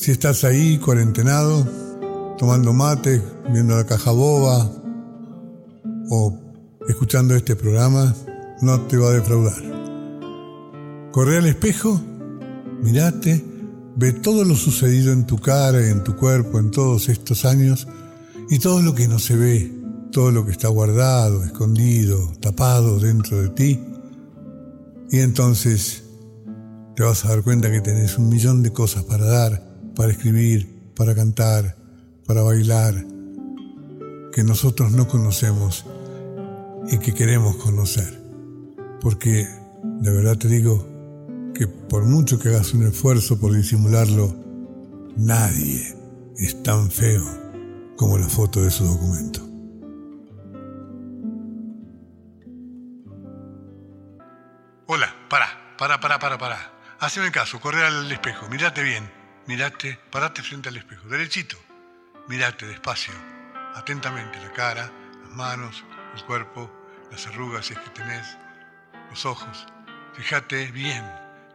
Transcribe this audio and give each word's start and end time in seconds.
Si 0.00 0.12
estás 0.12 0.44
ahí, 0.44 0.78
cuarentenado, 0.78 1.68
tomando 2.38 2.72
mate, 2.72 3.20
viendo 3.52 3.76
la 3.76 3.84
caja 3.84 4.12
boba 4.12 4.72
o 6.08 6.38
escuchando 6.88 7.34
este 7.36 7.54
programa, 7.54 8.14
no 8.62 8.80
te 8.86 8.96
va 8.96 9.10
a 9.10 9.12
defraudar. 9.12 9.62
Corre 11.12 11.36
al 11.36 11.44
espejo, 11.44 12.00
mirate, 12.80 13.44
ve 13.94 14.14
todo 14.14 14.42
lo 14.44 14.54
sucedido 14.54 15.12
en 15.12 15.26
tu 15.26 15.36
cara, 15.36 15.86
en 15.86 16.02
tu 16.02 16.16
cuerpo, 16.16 16.58
en 16.58 16.70
todos 16.70 17.10
estos 17.10 17.44
años 17.44 17.86
y 18.48 18.58
todo 18.58 18.80
lo 18.80 18.94
que 18.94 19.06
no 19.06 19.18
se 19.18 19.36
ve, 19.36 19.70
todo 20.12 20.30
lo 20.30 20.46
que 20.46 20.52
está 20.52 20.68
guardado, 20.68 21.44
escondido, 21.44 22.32
tapado 22.40 22.98
dentro 23.00 23.42
de 23.42 23.50
ti. 23.50 23.78
Y 25.10 25.18
entonces 25.18 26.04
te 26.96 27.02
vas 27.02 27.22
a 27.26 27.28
dar 27.28 27.42
cuenta 27.42 27.70
que 27.70 27.82
tenés 27.82 28.16
un 28.16 28.30
millón 28.30 28.62
de 28.62 28.72
cosas 28.72 29.04
para 29.04 29.26
dar, 29.26 29.69
para 30.00 30.12
escribir, 30.12 30.66
para 30.96 31.14
cantar, 31.14 31.76
para 32.26 32.40
bailar, 32.40 32.94
que 34.32 34.42
nosotros 34.42 34.92
no 34.92 35.06
conocemos 35.06 35.84
y 36.90 36.96
que 36.96 37.12
queremos 37.12 37.56
conocer. 37.56 38.18
Porque 39.02 39.46
de 39.82 40.10
verdad 40.10 40.38
te 40.38 40.48
digo 40.48 41.52
que 41.54 41.66
por 41.66 42.06
mucho 42.06 42.38
que 42.38 42.48
hagas 42.48 42.72
un 42.72 42.86
esfuerzo 42.86 43.38
por 43.38 43.52
disimularlo, 43.52 44.34
nadie 45.18 45.94
es 46.38 46.62
tan 46.62 46.90
feo 46.90 47.26
como 47.98 48.16
la 48.16 48.30
foto 48.30 48.62
de 48.62 48.70
su 48.70 48.86
documento. 48.86 49.46
Hola, 54.86 55.14
para, 55.28 55.76
para, 55.76 56.00
para, 56.00 56.18
para, 56.18 56.38
para. 56.38 56.72
Haceme 57.00 57.30
caso, 57.30 57.60
corre 57.60 57.84
al 57.84 58.10
espejo, 58.10 58.48
mirate 58.48 58.82
bien, 58.82 59.19
mirate, 59.50 59.98
parate 60.12 60.44
frente 60.44 60.68
al 60.68 60.76
espejo, 60.76 61.08
derechito, 61.08 61.56
mirate 62.28 62.68
despacio, 62.68 63.12
atentamente 63.74 64.38
la 64.38 64.52
cara, 64.52 64.88
las 65.24 65.30
manos, 65.32 65.84
el 66.14 66.24
cuerpo, 66.24 66.70
las 67.10 67.26
arrugas 67.26 67.66
si 67.66 67.72
es 67.72 67.80
que 67.80 67.90
tenés, 67.90 68.38
los 69.10 69.26
ojos. 69.26 69.66
Fíjate 70.14 70.70
bien 70.70 71.04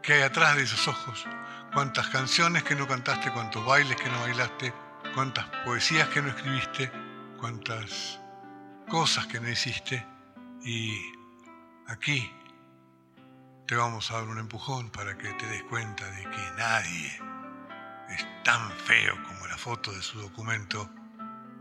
qué 0.03 0.15
hay 0.15 0.21
atrás 0.23 0.57
de 0.57 0.63
esos 0.63 0.85
ojos, 0.89 1.25
cuántas 1.73 2.09
canciones 2.09 2.63
que 2.63 2.75
no 2.75 2.85
cantaste, 2.85 3.31
cuántos 3.31 3.65
bailes 3.65 3.95
que 3.95 4.09
no 4.09 4.19
bailaste, 4.19 4.73
cuántas 5.13 5.45
poesías 5.63 6.09
que 6.09 6.21
no 6.21 6.27
escribiste, 6.27 6.91
cuántas 7.39 8.19
cosas 8.89 9.25
que 9.27 9.39
no 9.39 9.49
hiciste. 9.49 10.05
Y 10.65 10.99
aquí 11.87 12.29
te 13.65 13.77
vamos 13.77 14.11
a 14.11 14.15
dar 14.15 14.25
un 14.25 14.39
empujón 14.39 14.89
para 14.89 15.17
que 15.17 15.31
te 15.35 15.47
des 15.47 15.63
cuenta 15.63 16.05
de 16.11 16.23
que 16.23 16.51
nadie 16.57 17.34
es 18.09 18.25
tan 18.43 18.71
feo 18.71 19.15
como 19.27 19.47
la 19.47 19.57
foto 19.57 19.91
de 19.91 20.01
su 20.01 20.19
documento 20.19 20.89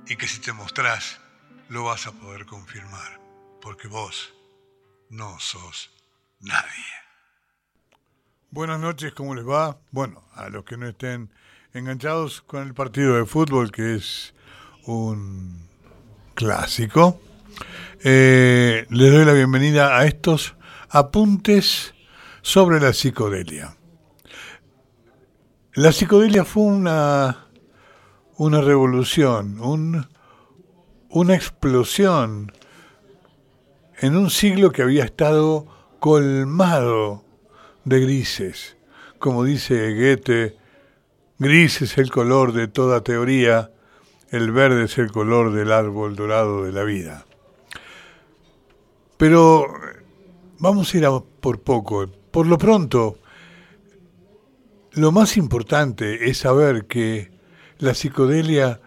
y 0.07 0.17
que 0.17 0.29
si 0.29 0.41
te 0.41 0.53
mostrás 0.53 1.21
lo 1.69 1.85
vas 1.85 2.07
a 2.07 2.13
poder 2.13 2.45
confirmar, 2.47 3.21
porque 3.61 3.89
vos 3.89 4.35
no 5.09 5.39
sos 5.39 5.91
nadie. 6.41 6.85
Buenas 8.51 8.79
noches, 8.79 9.13
¿cómo 9.15 9.35
les 9.35 9.47
va? 9.47 9.79
Bueno, 9.91 10.23
a 10.35 10.49
los 10.49 10.65
que 10.65 10.77
no 10.77 10.87
estén 10.87 11.31
enganchados 11.73 12.43
con 12.43 12.63
el 12.63 12.75
partido 12.75 13.17
de 13.17 13.27
fútbol, 13.27 13.73
que 13.73 13.95
es 13.95 14.35
un 14.85 15.69
clásico, 16.35 17.21
eh, 18.05 18.87
les 18.91 19.13
doy 19.13 19.25
la 19.25 19.33
bienvenida 19.33 19.99
a 19.99 20.05
estos 20.05 20.55
apuntes 20.91 21.95
sobre 22.43 22.79
la 22.79 22.93
psicodelia. 22.93 23.77
La 25.77 25.91
psicodelia 25.91 26.45
fue 26.45 26.63
una, 26.63 27.49
una 28.37 28.61
revolución, 28.61 29.59
un, 29.59 30.07
una 31.09 31.35
explosión 31.35 32.53
en 33.99 34.17
un 34.17 34.31
siglo 34.31 34.71
que 34.71 34.83
había 34.83 35.03
estado 35.03 35.67
colmado 35.99 37.25
de 37.85 37.99
grises. 37.99 38.77
Como 39.19 39.43
dice 39.43 39.93
Goethe, 39.97 40.57
gris 41.41 41.83
es 41.83 41.99
el 41.99 42.13
color 42.13 42.53
de 42.53 42.69
toda 42.69 43.03
teoría, 43.03 43.73
el 44.31 44.53
verde 44.53 44.85
es 44.85 44.97
el 44.99 45.11
color 45.11 45.53
del 45.53 45.73
árbol 45.73 46.15
dorado 46.15 46.63
de 46.63 46.71
la 46.71 46.85
vida. 46.85 47.27
Pero 49.17 49.67
vamos 50.61 50.95
a 50.95 50.99
ir 50.99 51.05
a 51.05 51.19
por 51.19 51.63
poco. 51.63 52.07
Por 52.31 52.47
lo 52.47 52.59
pronto, 52.59 53.19
lo 54.95 55.11
más 55.11 55.37
importante 55.37 56.31
es 56.31 56.39
saber 56.39 56.87
que 56.87 57.33
la 57.79 57.95
psicodelia 57.95 58.81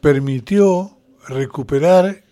permitió 0.00 0.96
recuperar 1.26 2.22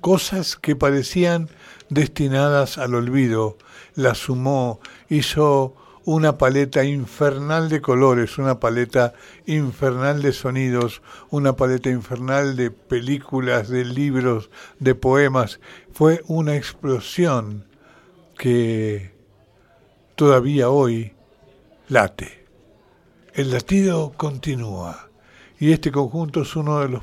cosas 0.00 0.56
que 0.56 0.76
parecían 0.76 1.48
destinadas 1.88 2.76
al 2.76 2.94
olvido, 2.94 3.56
la 3.94 4.14
sumó, 4.14 4.80
hizo 5.08 5.74
una 6.04 6.36
paleta 6.36 6.84
infernal 6.84 7.70
de 7.70 7.80
colores, 7.80 8.36
una 8.36 8.60
paleta 8.60 9.14
infernal 9.46 10.20
de 10.20 10.32
sonidos, 10.32 11.00
una 11.30 11.56
paleta 11.56 11.88
infernal 11.88 12.56
de 12.56 12.70
películas, 12.70 13.70
de 13.70 13.86
libros, 13.86 14.50
de 14.80 14.94
poemas. 14.94 15.60
Fue 15.92 16.22
una 16.26 16.56
explosión 16.56 17.64
que 18.36 19.14
todavía 20.14 20.68
hoy 20.68 21.13
late. 21.88 22.46
El 23.34 23.50
latido 23.50 24.12
continúa 24.16 25.10
y 25.58 25.72
este 25.72 25.92
conjunto 25.92 26.42
es 26.42 26.56
uno 26.56 26.80
de 26.80 26.88
los 26.88 27.02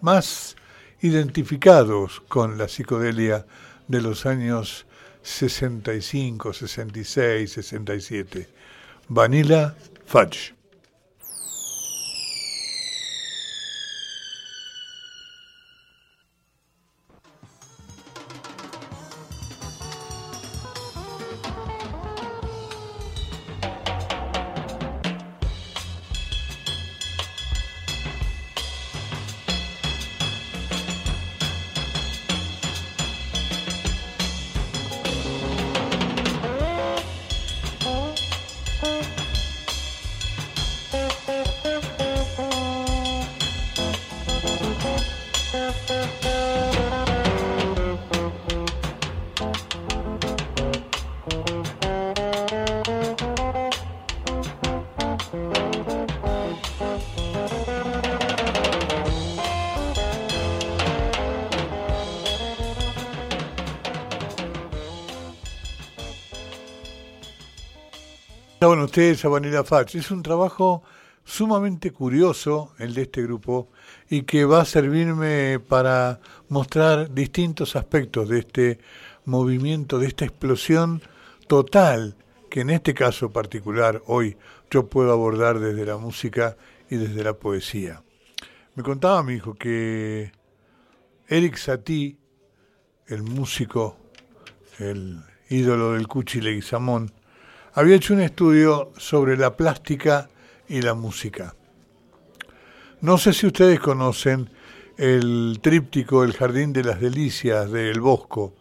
más 0.00 0.56
identificados 1.00 2.20
con 2.28 2.58
la 2.58 2.68
psicodelia 2.68 3.46
de 3.86 4.00
los 4.00 4.26
años 4.26 4.86
65, 5.22 6.52
66, 6.52 7.52
67. 7.52 8.48
Vanilla 9.08 9.76
Fudge. 10.06 10.55
Bueno, 68.66 68.86
ustedes 68.86 69.24
a 69.24 69.28
Vanilla 69.28 69.62
Fudge. 69.62 69.96
Es 69.96 70.10
un 70.10 70.24
trabajo 70.24 70.82
sumamente 71.24 71.92
curioso 71.92 72.72
el 72.80 72.94
de 72.94 73.02
este 73.02 73.22
grupo 73.22 73.68
y 74.10 74.22
que 74.22 74.44
va 74.44 74.62
a 74.62 74.64
servirme 74.64 75.60
para 75.60 76.18
mostrar 76.48 77.14
distintos 77.14 77.76
aspectos 77.76 78.28
de 78.28 78.40
este 78.40 78.78
movimiento, 79.24 80.00
de 80.00 80.08
esta 80.08 80.24
explosión 80.24 81.00
total 81.46 82.16
que 82.50 82.62
en 82.62 82.70
este 82.70 82.92
caso 82.92 83.30
particular 83.30 84.02
hoy 84.06 84.36
yo 84.68 84.88
puedo 84.88 85.12
abordar 85.12 85.60
desde 85.60 85.86
la 85.86 85.96
música 85.96 86.56
y 86.90 86.96
desde 86.96 87.22
la 87.22 87.34
poesía. 87.34 88.02
Me 88.74 88.82
contaba 88.82 89.22
mi 89.22 89.34
hijo 89.34 89.54
que 89.54 90.32
Eric 91.28 91.54
Satie, 91.56 92.18
el 93.06 93.22
músico, 93.22 93.96
el 94.80 95.20
ídolo 95.50 95.92
del 95.92 96.08
Cuchi 96.08 96.40
Leguizamón, 96.40 97.12
había 97.76 97.96
hecho 97.96 98.14
un 98.14 98.22
estudio 98.22 98.90
sobre 98.96 99.36
la 99.36 99.54
plástica 99.54 100.30
y 100.66 100.80
la 100.80 100.94
música. 100.94 101.54
No 103.02 103.18
sé 103.18 103.34
si 103.34 103.46
ustedes 103.46 103.80
conocen 103.80 104.48
el 104.96 105.58
tríptico 105.60 106.24
El 106.24 106.32
Jardín 106.32 106.72
de 106.72 106.82
las 106.82 106.98
Delicias 106.98 107.70
del 107.70 108.00
Bosco. 108.00 108.54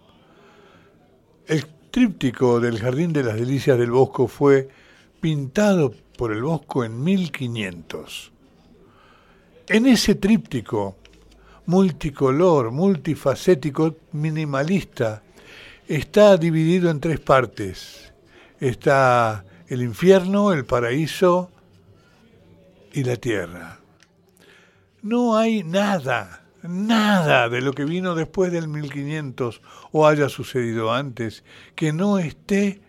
El 1.47 1.65
tríptico 1.91 2.59
del 2.59 2.77
Jardín 2.77 3.13
de 3.13 3.23
las 3.23 3.35
Delicias 3.35 3.79
del 3.79 3.91
Bosco 3.91 4.27
fue 4.27 4.67
pintado 5.21 5.93
por 6.17 6.33
el 6.33 6.43
Bosco 6.43 6.83
en 6.83 7.01
1500. 7.01 8.33
En 9.69 9.85
ese 9.85 10.15
tríptico 10.15 10.97
multicolor, 11.67 12.69
multifacético, 12.71 13.95
minimalista, 14.11 15.23
está 15.87 16.35
dividido 16.35 16.91
en 16.91 16.99
tres 16.99 17.21
partes. 17.21 18.11
Está 18.59 19.45
el 19.67 19.81
infierno, 19.81 20.53
el 20.53 20.65
paraíso 20.65 21.51
y 22.93 23.03
la 23.03 23.17
tierra. 23.17 23.79
No 25.01 25.37
hay 25.37 25.63
nada, 25.63 26.45
nada 26.63 27.49
de 27.49 27.61
lo 27.61 27.73
que 27.73 27.85
vino 27.85 28.15
después 28.15 28.51
del 28.51 28.67
1500 28.67 29.61
o 29.91 30.07
haya 30.07 30.29
sucedido 30.29 30.93
antes 30.93 31.43
que 31.75 31.93
no 31.93 32.17
esté 32.17 32.81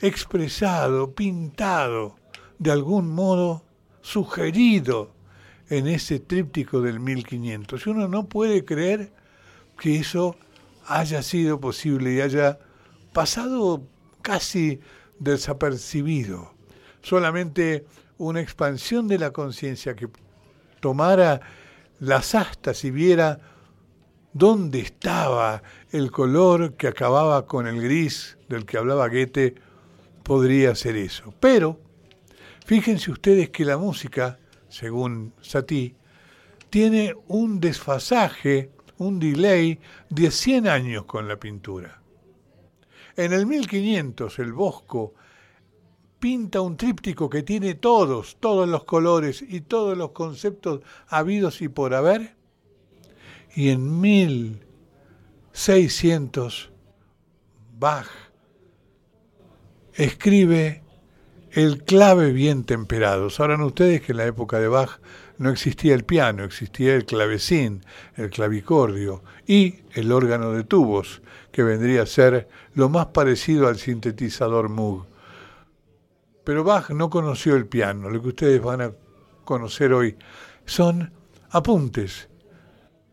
expresado, 0.00 1.12
pintado, 1.12 2.16
de 2.58 2.70
algún 2.70 3.10
modo 3.10 3.64
sugerido 4.02 5.12
en 5.68 5.86
ese 5.86 6.20
tríptico 6.20 6.80
del 6.80 7.00
1500. 7.00 7.86
Y 7.86 7.90
uno 7.90 8.08
no 8.08 8.26
puede 8.28 8.64
creer 8.64 9.12
que 9.78 9.96
eso 9.96 10.36
haya 10.86 11.22
sido 11.22 11.60
posible 11.60 12.14
y 12.14 12.20
haya 12.20 12.58
pasado 13.12 13.82
casi 14.22 14.80
desapercibido. 15.20 16.52
Solamente 17.02 17.84
una 18.18 18.40
expansión 18.40 19.06
de 19.06 19.18
la 19.18 19.30
conciencia 19.30 19.94
que 19.94 20.08
tomara 20.80 21.40
las 22.00 22.34
astas 22.34 22.84
y 22.84 22.90
viera 22.90 23.38
dónde 24.32 24.80
estaba 24.80 25.62
el 25.90 26.10
color 26.10 26.74
que 26.74 26.88
acababa 26.88 27.46
con 27.46 27.66
el 27.66 27.80
gris 27.80 28.36
del 28.48 28.64
que 28.64 28.78
hablaba 28.78 29.08
Goethe, 29.08 29.54
podría 30.22 30.74
ser 30.74 30.96
eso. 30.96 31.34
Pero 31.40 31.80
fíjense 32.66 33.10
ustedes 33.10 33.50
que 33.50 33.64
la 33.64 33.76
música, 33.76 34.38
según 34.68 35.32
Satie, 35.40 35.94
tiene 36.70 37.14
un 37.28 37.60
desfasaje, 37.60 38.70
un 38.98 39.18
delay 39.18 39.80
de 40.08 40.30
100 40.30 40.68
años 40.68 41.04
con 41.04 41.26
la 41.26 41.36
pintura. 41.36 41.99
En 43.20 43.32
el 43.34 43.44
1500 43.44 44.38
el 44.38 44.54
Bosco 44.54 45.12
pinta 46.18 46.62
un 46.62 46.78
tríptico 46.78 47.28
que 47.28 47.42
tiene 47.42 47.74
todos, 47.74 48.38
todos 48.40 48.66
los 48.66 48.84
colores 48.84 49.44
y 49.46 49.60
todos 49.60 49.98
los 49.98 50.12
conceptos 50.12 50.80
habidos 51.06 51.60
y 51.60 51.68
por 51.68 51.92
haber. 51.92 52.34
Y 53.54 53.68
en 53.68 54.00
1600 54.00 56.72
Bach 57.78 58.08
escribe 59.92 60.82
el 61.50 61.84
clave 61.84 62.32
bien 62.32 62.64
temperado. 62.64 63.28
Sabrán 63.28 63.60
ustedes 63.60 64.00
que 64.00 64.12
en 64.12 64.18
la 64.18 64.24
época 64.24 64.58
de 64.60 64.68
Bach 64.68 64.98
no 65.40 65.48
existía 65.48 65.94
el 65.94 66.04
piano, 66.04 66.44
existía 66.44 66.94
el 66.94 67.06
clavecín, 67.06 67.80
el 68.14 68.28
clavicordio 68.28 69.22
y 69.46 69.76
el 69.94 70.12
órgano 70.12 70.52
de 70.52 70.64
tubos, 70.64 71.22
que 71.50 71.62
vendría 71.62 72.02
a 72.02 72.06
ser 72.06 72.46
lo 72.74 72.90
más 72.90 73.06
parecido 73.06 73.66
al 73.66 73.78
sintetizador 73.78 74.68
Moog. 74.68 75.06
Pero 76.44 76.62
Bach 76.62 76.90
no 76.90 77.08
conoció 77.08 77.56
el 77.56 77.66
piano, 77.66 78.10
lo 78.10 78.20
que 78.20 78.28
ustedes 78.28 78.60
van 78.60 78.82
a 78.82 78.92
conocer 79.46 79.94
hoy 79.94 80.14
son 80.66 81.10
apuntes. 81.48 82.28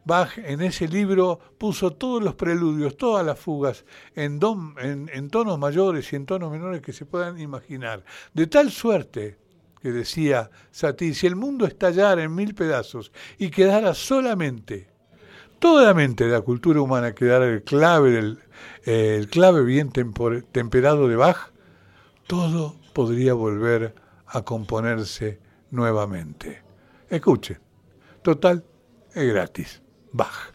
Bach 0.04 0.38
en 0.38 0.62
ese 0.62 0.90
libro 0.90 1.40
puso 1.58 1.94
todos 1.94 2.22
los 2.22 2.36
preludios, 2.36 2.98
todas 2.98 3.26
las 3.26 3.40
fugas, 3.40 3.86
en, 4.16 4.38
en, 4.82 5.30
tonos 5.30 5.58
mayores 5.58 6.12
y 6.12 6.18
en 6.18 6.26
tonos 6.26 6.52
menores 6.52 6.82
que 6.82 6.92
se 6.92 7.06
puedan 7.06 7.40
imaginar. 7.40 8.04
De 8.34 8.48
tal 8.48 8.70
suerte 8.70 9.38
que 9.88 9.94
decía 9.94 10.50
Satie, 10.70 11.14
si 11.14 11.28
el 11.28 11.38
mundo 11.38 11.66
estallara 11.66 12.22
en 12.22 12.36
mil 12.36 12.54
pedazos 12.54 13.14
y 13.38 13.50
quedara 13.50 13.94
solamente, 13.94 14.90
toda 15.60 15.86
la 15.86 15.94
mente 15.94 16.26
de 16.26 16.32
la 16.32 16.42
cultura 16.42 16.82
humana 16.82 17.16
quedara 17.16 17.48
el 17.48 17.64
clave, 17.64 18.12
del, 18.12 18.40
eh, 18.86 19.16
el 19.18 19.30
clave 19.30 19.64
bien 19.64 19.94
temperado 20.52 21.08
de 21.08 21.16
Bach, 21.16 21.54
todo 22.28 22.76
podría 22.92 23.34
volver 23.34 23.96
a 24.26 24.42
componerse 24.42 25.40
nuevamente. 25.72 26.64
Escuche, 27.10 27.58
total, 28.24 28.66
es 29.14 29.34
gratis. 29.34 29.82
Bach. 30.12 30.52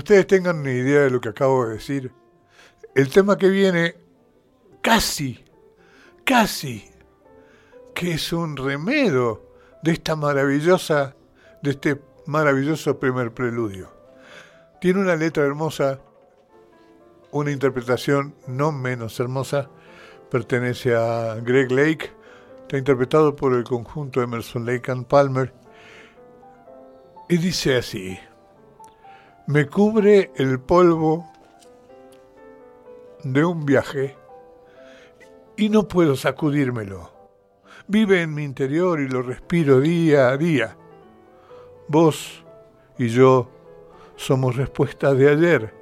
Ustedes 0.00 0.26
tengan 0.26 0.60
una 0.60 0.72
idea 0.72 1.02
de 1.02 1.10
lo 1.10 1.20
que 1.20 1.28
acabo 1.28 1.66
de 1.66 1.74
decir, 1.74 2.12
el 2.94 3.10
tema 3.10 3.36
que 3.36 3.48
viene 3.48 3.96
casi, 4.80 5.44
casi 6.24 6.90
que 7.94 8.12
es 8.12 8.32
un 8.32 8.56
remedio 8.56 9.42
de 9.82 9.92
esta 9.92 10.16
maravillosa, 10.16 11.14
de 11.62 11.70
este 11.70 12.00
maravilloso 12.26 12.98
primer 12.98 13.32
preludio. 13.32 13.90
Tiene 14.80 15.00
una 15.00 15.16
letra 15.16 15.44
hermosa, 15.44 16.00
una 17.30 17.50
interpretación 17.50 18.34
no 18.46 18.72
menos 18.72 19.20
hermosa, 19.20 19.68
pertenece 20.30 20.96
a 20.96 21.36
Greg 21.42 21.70
Lake, 21.70 22.10
está 22.62 22.78
interpretado 22.78 23.36
por 23.36 23.52
el 23.52 23.64
conjunto 23.64 24.22
Emerson 24.22 24.64
Lake 24.64 24.90
and 24.90 25.06
Palmer, 25.06 25.52
y 27.28 27.36
dice 27.36 27.76
así 27.76 28.18
me 29.50 29.66
cubre 29.66 30.30
el 30.36 30.60
polvo 30.60 31.28
de 33.24 33.44
un 33.44 33.66
viaje 33.66 34.16
y 35.56 35.68
no 35.68 35.88
puedo 35.88 36.14
sacudírmelo. 36.14 37.10
Vive 37.88 38.22
en 38.22 38.32
mi 38.32 38.44
interior 38.44 39.00
y 39.00 39.08
lo 39.08 39.22
respiro 39.22 39.80
día 39.80 40.28
a 40.28 40.36
día. 40.36 40.76
Vos 41.88 42.44
y 42.96 43.08
yo 43.08 43.50
somos 44.14 44.54
respuesta 44.54 45.14
de 45.14 45.28
ayer, 45.28 45.74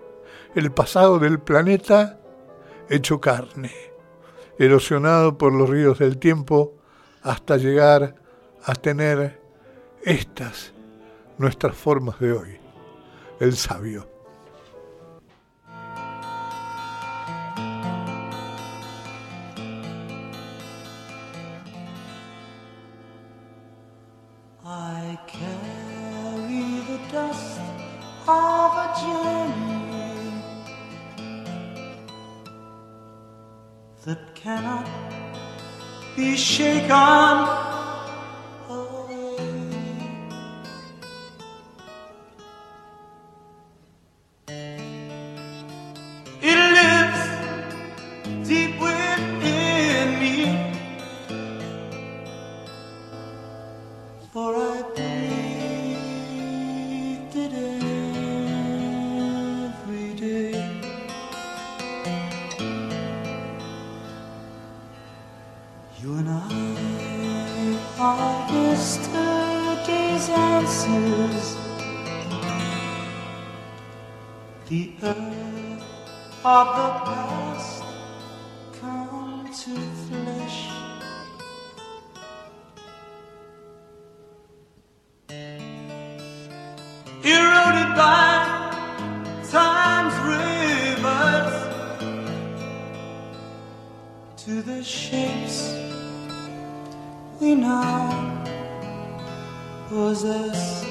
el 0.54 0.72
pasado 0.72 1.18
del 1.18 1.38
planeta 1.38 2.18
hecho 2.88 3.20
carne, 3.20 3.72
erosionado 4.58 5.36
por 5.36 5.52
los 5.52 5.68
ríos 5.68 5.98
del 5.98 6.16
tiempo 6.16 6.72
hasta 7.20 7.58
llegar 7.58 8.14
a 8.64 8.74
tener 8.74 9.42
estas 10.02 10.72
nuestras 11.36 11.76
formas 11.76 12.18
de 12.18 12.32
hoy, 12.32 12.57
el 13.40 13.56
sabio. 13.56 14.18
that 34.08 34.34
cannot 34.34 34.88
be 36.16 36.34
shaken 36.34 37.67
The 74.68 74.92
earth 75.02 75.82
of 76.44 76.66
the 76.76 76.88
past 77.06 77.82
come 78.78 79.46
to 79.46 79.74
flesh. 80.04 80.68
Eroded 87.24 87.96
by 87.96 88.28
time's 89.50 90.16
rivers 90.28 91.56
to 94.36 94.60
the 94.60 94.84
shapes 94.84 95.72
we 97.40 97.54
now 97.54 98.44
possess. 99.88 100.87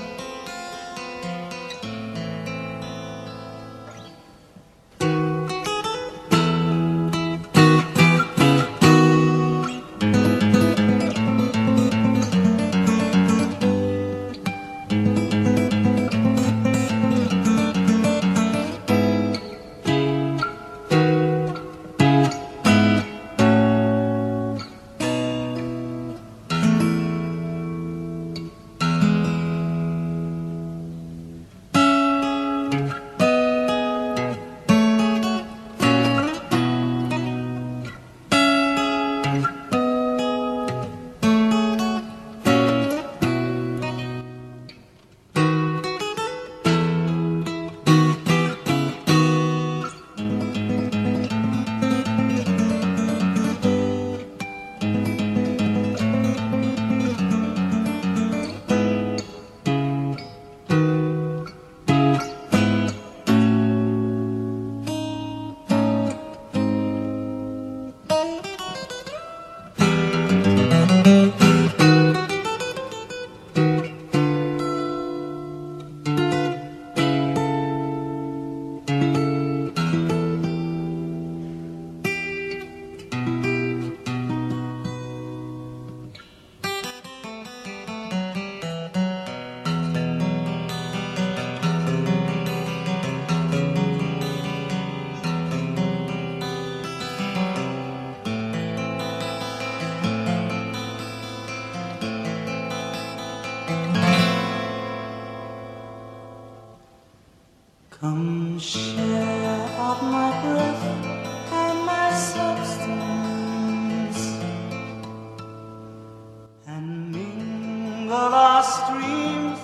Of 118.17 118.31
last 118.31 118.89
dreams. 118.89 119.56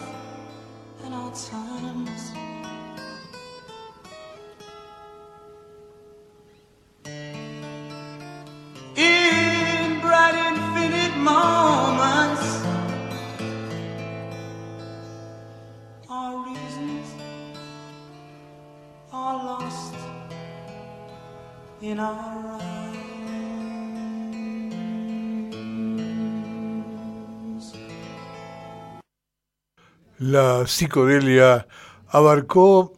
La 30.33 30.65
psicodelia 30.65 31.67
abarcó 32.07 32.93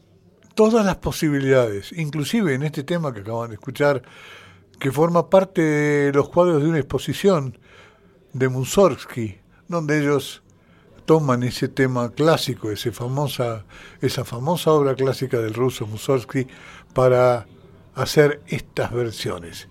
todas 0.54 0.86
las 0.86 0.96
posibilidades, 0.96 1.92
inclusive 1.92 2.54
en 2.54 2.64
este 2.64 2.86
tema 2.86 3.14
que 3.14 3.20
acaban 3.20 3.50
de 3.50 3.56
escuchar, 3.56 4.04
que 4.80 4.90
forma 4.90 5.30
parte 5.30 5.62
de 5.62 6.14
los 6.14 6.30
cuadros 6.30 6.64
de 6.64 6.70
una 6.70 6.78
exposición 6.78 7.58
de 8.32 8.48
Mussorgsky, 8.48 9.38
donde 9.68 10.00
ellos 10.00 10.44
toman 11.04 11.44
ese 11.44 11.68
tema 11.68 12.10
clásico, 12.14 12.72
esa 12.72 12.94
famosa 12.94 14.72
obra 14.72 14.96
clásica 14.96 15.38
del 15.38 15.56
ruso 15.56 15.86
Mussorgsky, 15.88 16.48
para 16.94 17.48
hacer 17.96 18.44
estas 18.48 18.94
versiones. 18.94 19.68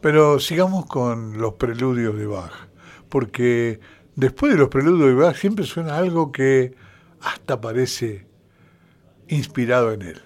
Pero 0.00 0.40
sigamos 0.40 0.86
con 0.86 1.38
los 1.38 1.52
preludios 1.52 2.16
de 2.16 2.26
Bach, 2.26 2.52
porque 3.08 3.78
después 4.16 4.52
de 4.52 4.58
los 4.58 4.68
preludios 4.68 5.08
de 5.08 5.14
Bach 5.14 5.36
siempre 5.36 5.64
suena 5.64 5.96
algo 5.96 6.32
que 6.32 6.74
hasta 7.20 7.60
parece 7.60 8.26
inspirado 9.28 9.92
en 9.92 10.02
él. 10.02 10.22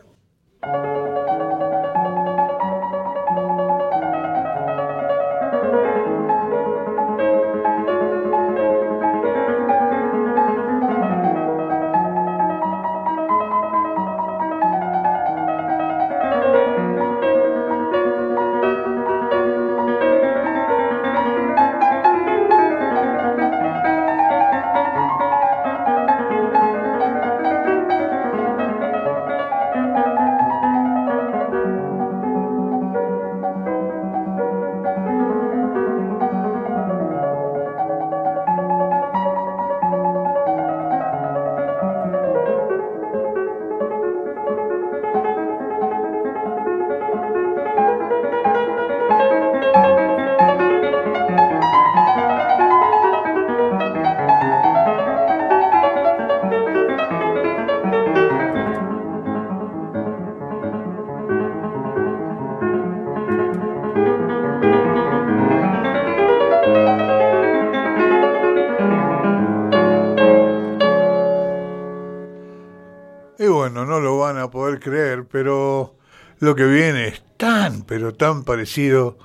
Creer, 74.80 75.26
pero 75.26 75.96
lo 76.38 76.54
que 76.54 76.64
viene 76.64 77.08
es 77.08 77.22
tan, 77.36 77.82
pero 77.82 78.14
tan 78.14 78.44
parecido. 78.44 79.18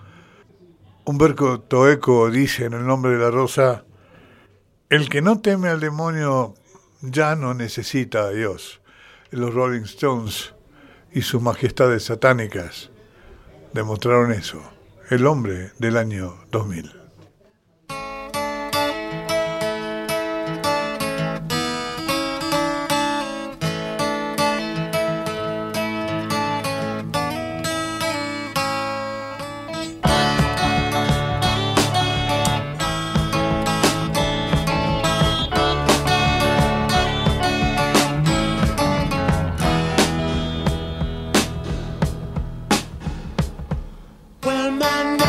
Humberto 1.06 1.62
Toeco 1.62 2.30
dice 2.30 2.66
en 2.66 2.74
el 2.74 2.86
nombre 2.86 3.14
de 3.14 3.20
la 3.20 3.32
rosa, 3.32 3.86
el 4.90 5.10
que 5.10 5.22
no 5.22 5.42
teme 5.42 5.70
al 5.70 5.80
demonio 5.80 6.56
ya 7.02 7.36
no 7.36 7.54
necesita 7.54 8.26
a 8.26 8.30
Dios. 8.30 8.82
Los 9.32 9.54
Rolling 9.54 9.84
Stones 9.84 10.54
y 11.12 11.22
sus 11.22 11.42
majestades 11.42 12.04
satánicas 12.04 12.92
demostraron 13.74 14.32
eso. 14.32 14.62
El 15.10 15.26
hombre 15.28 15.72
del 15.80 15.98
año 15.98 16.36
2000. 16.52 17.05
Well, 44.46 44.70
my 44.70 45.25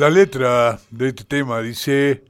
La 0.00 0.08
letra 0.08 0.80
de 0.90 1.08
este 1.08 1.24
tema 1.24 1.60
dice, 1.60 2.24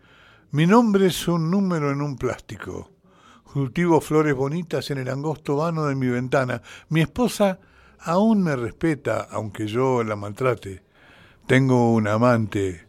mi 0.51 0.67
nombre 0.67 1.07
es 1.07 1.29
un 1.29 1.53
número 1.53 1.93
en 1.93 2.03
un 2.03 2.17
plástico. 2.17 2.91
Cultivo 3.45 4.01
flores 4.01 4.35
bonitas 4.35 4.91
en 4.91 4.99
el 4.99 5.09
angosto 5.09 5.55
vano 5.55 5.87
de 5.87 5.95
mi 5.95 6.09
ventana. 6.09 6.63
Mi 6.89 7.01
esposa 7.01 7.61
aún 8.01 8.43
me 8.43 8.57
respeta, 8.57 9.29
aunque 9.31 9.69
yo 9.69 10.03
la 10.03 10.17
maltrate. 10.17 10.83
Tengo 11.47 11.93
un 11.93 12.09
amante 12.09 12.89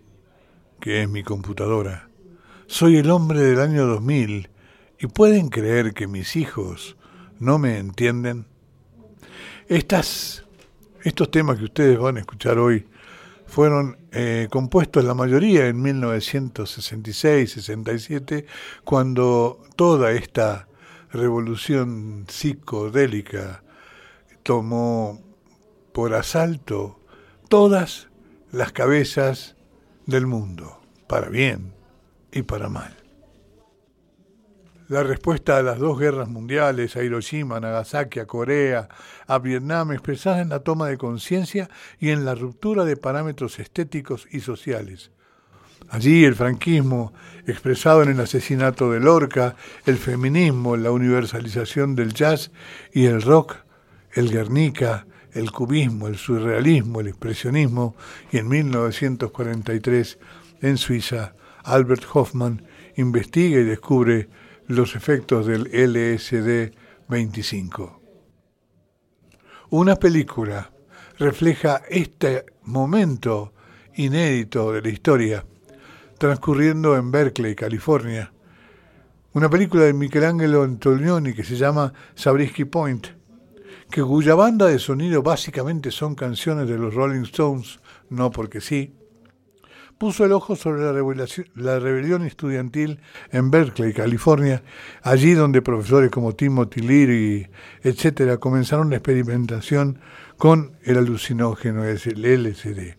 que 0.80 1.04
es 1.04 1.08
mi 1.08 1.22
computadora. 1.22 2.10
Soy 2.66 2.98
el 2.98 3.12
hombre 3.12 3.42
del 3.42 3.60
año 3.60 3.86
2000 3.86 4.50
y 4.98 5.06
pueden 5.06 5.50
creer 5.50 5.94
que 5.94 6.08
mis 6.08 6.36
hijos 6.36 6.98
no 7.38 7.60
me 7.60 7.78
entienden. 7.78 8.48
Estas, 9.68 10.44
estos 11.04 11.30
temas 11.30 11.60
que 11.60 11.66
ustedes 11.66 12.00
van 12.00 12.18
a 12.18 12.22
escuchar 12.22 12.58
hoy 12.58 12.88
fueron 13.52 13.98
eh, 14.14 14.48
compuestos 14.50 15.04
la 15.04 15.14
mayoría 15.14 15.68
en 15.68 15.84
1966-67, 15.84 18.46
cuando 18.86 19.62
toda 19.76 20.14
esta 20.14 20.70
revolución 21.12 22.24
psicodélica 22.30 23.62
tomó 24.44 25.20
por 25.92 26.14
asalto 26.14 27.02
todas 27.50 28.08
las 28.54 28.72
cabezas 28.72 29.58
del 30.06 30.28
mundo, 30.28 30.80
para 31.08 31.28
bien 31.28 31.74
y 32.32 32.44
para 32.44 32.70
mal. 32.70 33.01
La 34.92 35.04
respuesta 35.04 35.56
a 35.56 35.64
las 35.64 35.80
dos 35.80 35.98
guerras 35.98 36.28
mundiales, 36.28 36.98
a 36.98 37.02
Hiroshima, 37.02 37.62
Nagasaki, 37.62 38.20
a 38.20 38.26
Corea, 38.26 38.90
a 39.26 39.40
Vietnam, 39.40 39.94
expresada 39.94 40.42
en 40.42 40.50
la 40.50 40.60
toma 40.60 40.90
de 40.90 40.98
conciencia 40.98 41.70
y 41.98 42.10
en 42.10 42.26
la 42.26 42.36
ruptura 42.36 42.84
de 42.84 42.98
parámetros 42.98 43.58
estéticos 43.60 44.28
y 44.32 44.42
sociales. 44.42 45.12
Allí 45.88 46.26
el 46.26 46.36
franquismo, 46.36 47.14
expresado 47.48 48.04
en 48.04 48.10
el 48.10 48.20
asesinato 48.20 48.92
de 48.92 49.00
Lorca, 49.00 49.56
el 49.86 49.96
feminismo, 49.96 50.76
la 50.76 50.92
universalización 50.92 51.96
del 51.96 52.14
jazz 52.14 52.52
y 52.92 53.06
el 53.06 53.22
rock, 53.22 53.56
el 54.12 54.30
Guernica, 54.30 55.08
el 55.32 55.54
cubismo, 55.54 56.10
el 56.10 56.18
surrealismo, 56.18 57.00
el 57.00 57.08
expresionismo, 57.08 57.96
y 58.30 58.40
en 58.40 58.50
1943, 58.50 60.20
en 60.60 60.78
Suiza, 60.78 61.34
Albert 61.64 62.04
Hoffman 62.14 62.64
investiga 62.98 63.58
y 63.58 63.64
descubre 63.64 64.28
los 64.76 64.96
efectos 64.96 65.46
del 65.46 65.72
LSD-25. 65.72 68.00
Una 69.70 69.96
película 69.96 70.72
refleja 71.18 71.84
este 71.90 72.46
momento 72.64 73.54
inédito 73.96 74.72
de 74.72 74.82
la 74.82 74.88
historia, 74.90 75.46
transcurriendo 76.18 76.96
en 76.96 77.12
Berkeley, 77.12 77.54
California. 77.56 78.32
Una 79.34 79.50
película 79.50 79.84
de 79.84 79.92
Michelangelo 79.94 80.64
Antonioni 80.64 81.34
que 81.34 81.44
se 81.44 81.58
llama 81.58 81.92
Sabrisky 82.16 82.64
Point, 82.66 83.08
que 83.90 84.02
cuya 84.02 84.36
banda 84.36 84.68
de 84.68 84.80
sonido 84.80 85.22
básicamente 85.22 85.92
son 85.92 86.16
canciones 86.16 86.70
de 86.70 86.78
los 86.78 86.94
Rolling 86.94 87.24
Stones, 87.24 87.82
no 88.10 88.32
porque 88.32 88.62
sí, 88.62 88.94
puso 90.02 90.26
el 90.26 90.32
ojo 90.32 90.56
sobre 90.56 90.82
la, 90.82 91.80
rebelión 91.80 92.26
estudiantil 92.26 93.02
en 93.30 93.52
Berkeley, 93.52 93.94
California, 93.94 94.64
allí 95.04 95.36
donde 95.36 95.62
profesores 95.62 96.10
como 96.10 96.34
Timothy 96.34 96.82
Leary, 96.82 97.48
etcétera, 97.84 98.38
comenzaron 98.38 98.90
la 98.90 98.96
experimentación 98.96 100.00
con 100.38 100.72
el 100.82 100.98
alucinógeno, 100.98 101.84
el 101.84 102.00
LSD. 102.00 102.96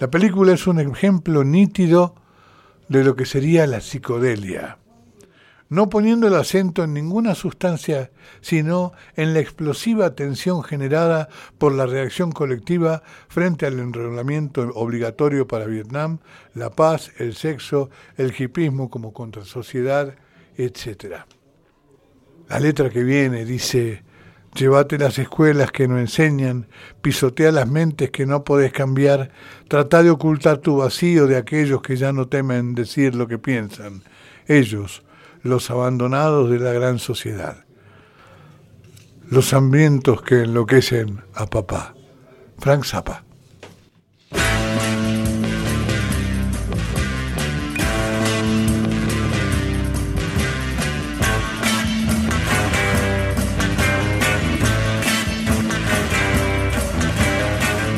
La 0.00 0.10
película 0.10 0.52
es 0.52 0.66
un 0.66 0.80
ejemplo 0.80 1.44
nítido 1.44 2.16
de 2.88 3.04
lo 3.04 3.14
que 3.14 3.24
sería 3.24 3.64
la 3.68 3.80
psicodelia 3.80 4.78
no 5.72 5.88
poniendo 5.88 6.28
el 6.28 6.34
acento 6.34 6.84
en 6.84 6.92
ninguna 6.92 7.34
sustancia, 7.34 8.10
sino 8.42 8.92
en 9.16 9.32
la 9.32 9.40
explosiva 9.40 10.14
tensión 10.14 10.62
generada 10.62 11.30
por 11.56 11.72
la 11.72 11.86
reacción 11.86 12.30
colectiva 12.30 13.02
frente 13.28 13.64
al 13.64 13.78
enrolamiento 13.78 14.68
obligatorio 14.74 15.48
para 15.48 15.64
Vietnam, 15.64 16.18
la 16.52 16.68
paz, 16.68 17.10
el 17.16 17.34
sexo, 17.34 17.88
el 18.18 18.34
hipismo 18.38 18.90
como 18.90 19.14
contrasociedad, 19.14 20.14
etc. 20.58 21.24
La 22.50 22.60
letra 22.60 22.90
que 22.90 23.02
viene 23.02 23.46
dice, 23.46 24.02
llévate 24.54 24.98
las 24.98 25.18
escuelas 25.18 25.72
que 25.72 25.88
no 25.88 25.98
enseñan, 25.98 26.66
pisotea 27.00 27.50
las 27.50 27.66
mentes 27.66 28.10
que 28.10 28.26
no 28.26 28.44
podés 28.44 28.72
cambiar, 28.72 29.30
trata 29.68 30.02
de 30.02 30.10
ocultar 30.10 30.58
tu 30.58 30.76
vacío 30.76 31.26
de 31.26 31.38
aquellos 31.38 31.80
que 31.80 31.96
ya 31.96 32.12
no 32.12 32.28
temen 32.28 32.74
decir 32.74 33.14
lo 33.14 33.26
que 33.26 33.38
piensan. 33.38 34.02
Ellos, 34.46 35.02
los 35.42 35.70
abandonados 35.70 36.50
de 36.50 36.58
la 36.58 36.72
gran 36.72 36.98
sociedad, 36.98 37.64
los 39.28 39.52
hambrientos 39.52 40.22
que 40.22 40.42
enloquecen 40.42 41.22
a 41.34 41.46
papá. 41.46 41.94
Frank 42.58 42.84
Zappa. 42.84 43.24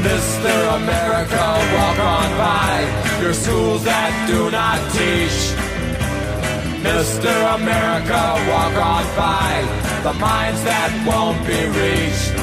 Mr. 0.02 0.76
America, 0.76 1.44
walk 1.74 1.98
on 1.98 2.30
by 2.38 3.20
your 3.22 3.32
that 3.84 4.26
do 4.28 4.50
not 4.50 4.78
teach 4.92 5.63
Mr. 6.84 7.32
America, 7.54 8.20
walk 8.50 8.76
on 8.76 9.04
by 9.16 9.52
the 10.02 10.12
minds 10.20 10.62
that 10.64 10.92
won't 11.08 11.40
be 11.48 11.56
reached. 11.80 12.36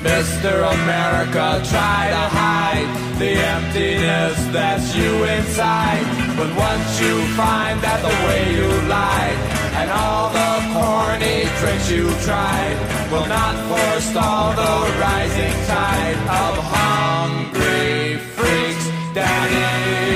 Mr. 0.00 0.64
America, 0.72 1.60
try 1.68 2.08
to 2.08 2.24
hide 2.40 2.88
the 3.18 3.32
emptiness 3.36 4.38
that's 4.50 4.96
you 4.96 5.12
inside. 5.24 6.04
But 6.38 6.48
once 6.56 6.88
you 7.02 7.20
find 7.36 7.76
that 7.84 8.00
the 8.00 8.14
way 8.24 8.42
you 8.56 8.68
lied 8.88 9.38
and 9.76 9.90
all 9.92 10.32
the 10.32 10.52
corny 10.72 11.44
tricks 11.60 11.90
you 11.90 12.08
tried 12.24 12.76
will 13.12 13.28
not 13.28 13.54
forestall 13.68 14.56
the 14.56 14.74
rising 15.04 15.56
tide 15.68 16.16
of 16.32 16.54
hungry 16.64 18.16
freaks, 18.32 18.86
Daddy. 19.12 20.07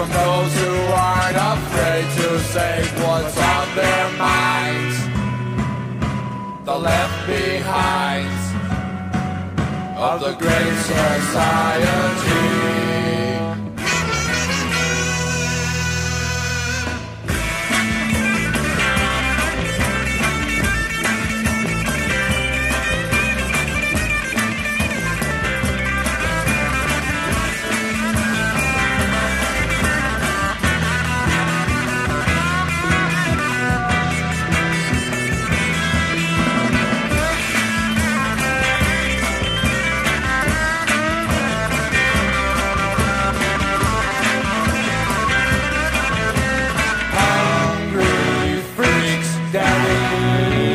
From 0.00 0.08
those 0.12 0.54
who 0.62 0.74
aren't 0.94 1.36
afraid 1.36 2.04
to 2.16 2.40
say 2.54 2.80
what's 3.02 3.36
on 3.36 3.66
their 3.76 4.08
minds. 4.16 4.96
The 6.64 6.78
left 6.78 7.26
behinds 7.26 8.44
of 9.98 10.20
the 10.20 10.32
great 10.42 10.76
society. 10.88 12.49
Bye. 50.20 50.69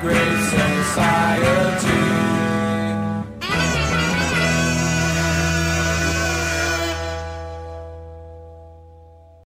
Great 0.00 0.16
society. 0.48 2.19